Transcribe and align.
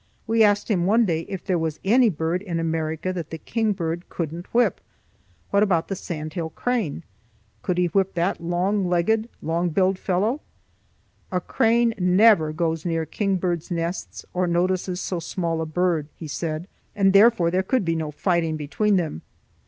We 0.25 0.43
asked 0.43 0.71
him 0.71 0.87
one 0.87 1.05
day 1.05 1.27
if 1.29 1.45
there 1.45 1.59
was 1.59 1.79
any 1.85 2.09
bird 2.09 2.41
in 2.41 2.59
America 2.59 3.13
that 3.13 3.29
the 3.29 3.37
kingbird 3.37 4.09
couldn't 4.09 4.51
whip. 4.51 4.81
What 5.51 5.61
about 5.61 5.89
the 5.89 5.95
sandhill 5.95 6.49
crane? 6.49 7.03
Could 7.61 7.77
he 7.77 7.85
whip 7.85 8.15
that 8.15 8.41
long 8.41 8.89
legged, 8.89 9.29
long 9.43 9.69
billed 9.69 9.99
fellow? 9.99 10.41
"A 11.31 11.39
crane 11.39 11.93
never 11.99 12.51
goes 12.51 12.83
near 12.83 13.05
kingbirds' 13.05 13.69
nests 13.69 14.25
or 14.33 14.47
notices 14.47 14.99
so 14.99 15.19
small 15.19 15.61
a 15.61 15.67
bird," 15.67 16.07
he 16.15 16.27
said, 16.27 16.67
"and 16.95 17.13
therefore 17.13 17.51
there 17.51 17.61
could 17.61 17.85
be 17.85 17.95
no 17.95 18.09
fighting 18.09 18.57
between 18.57 18.95
them." 18.95 19.21